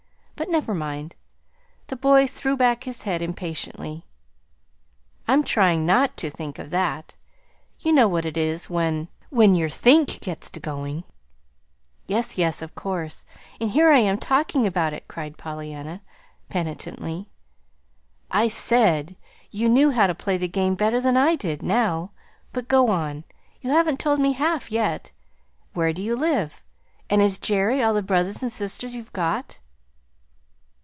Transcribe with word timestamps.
But 0.41 0.49
never 0.49 0.73
mind." 0.73 1.15
The 1.85 1.95
boy 1.95 2.25
threw 2.25 2.57
back 2.57 2.83
his 2.85 3.03
head 3.03 3.21
impatiently. 3.21 4.07
"I'm 5.27 5.43
trying 5.43 5.85
not 5.85 6.17
to 6.17 6.31
THINK 6.31 6.57
of 6.57 6.69
that. 6.71 7.13
You 7.79 7.93
know 7.93 8.07
what 8.07 8.25
it 8.25 8.35
is 8.35 8.67
when 8.67 9.07
when 9.29 9.53
your 9.53 9.69
THINK 9.69 10.19
gets 10.19 10.49
to 10.49 10.59
going." 10.59 11.03
"Yes, 12.07 12.39
yes, 12.39 12.63
of 12.63 12.73
course 12.73 13.23
and 13.59 13.69
here 13.69 13.91
I 13.91 13.99
am 13.99 14.17
talking 14.17 14.65
about 14.65 14.93
it!" 14.93 15.07
cried 15.07 15.37
Pollyanna, 15.37 16.01
penitently. 16.49 17.29
"I 18.31 18.47
SAID 18.47 19.17
you 19.51 19.69
knew 19.69 19.91
how 19.91 20.07
to 20.07 20.15
play 20.15 20.37
the 20.37 20.47
game 20.47 20.73
better 20.73 20.99
than 20.99 21.17
I 21.17 21.35
did, 21.35 21.61
now. 21.61 22.13
But 22.51 22.67
go 22.67 22.89
on. 22.89 23.25
You 23.61 23.69
haven't 23.69 23.99
told 23.99 24.19
me 24.19 24.31
half, 24.31 24.71
yet. 24.71 25.11
Where 25.75 25.93
do 25.93 26.01
you 26.01 26.15
live? 26.15 26.63
And 27.11 27.21
is 27.21 27.37
Jerry 27.37 27.83
all 27.83 27.93
the 27.93 28.01
brothers 28.01 28.41
and 28.41 28.51
sisters 28.51 28.95
you've 28.95 29.13
got?" 29.13 29.59